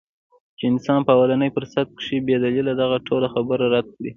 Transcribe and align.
چې 0.57 0.63
انسان 0.71 0.99
پۀ 1.05 1.11
اولني 1.17 1.49
فرصت 1.55 1.87
کښې 1.97 2.17
بې 2.25 2.35
دليله 2.45 2.73
دغه 2.81 2.97
ټوله 3.07 3.27
خبره 3.33 3.65
رد 3.73 3.87
کړي- 3.95 4.09